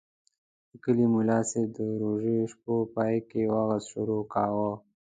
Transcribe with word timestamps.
د 0.69 0.71
کلي 0.83 1.05
ملاصاحب 1.15 1.69
د 1.77 1.79
روژې 2.01 2.37
شپو 2.51 2.75
پای 2.95 3.15
کې 3.29 3.41
وعظ 3.53 3.83
شروع 3.93 4.23
کاوه. 4.33 4.71